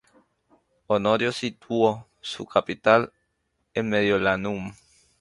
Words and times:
Honorio 0.87 1.31
situó 1.31 2.07
su 2.21 2.47
capital 2.47 3.13
en 3.75 3.89
Mediolanum. 3.89 4.73